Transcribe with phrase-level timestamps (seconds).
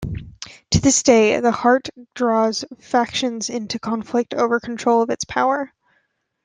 [0.71, 5.71] To this day, the Heart draws factions into conflict over control of its power.